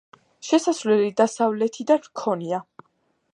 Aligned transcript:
შესასვლელი 0.45 1.11
დასავლეთიდან 1.21 2.03
ჰქონია. 2.09 2.63